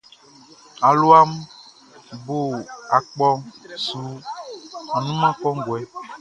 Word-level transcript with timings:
Aluaʼn 0.87 1.31
bo 2.25 2.37
akpɔʼn 2.95 3.39
su 3.85 3.99
annunman 4.95 5.33
kɔnguɛ. 5.41 5.79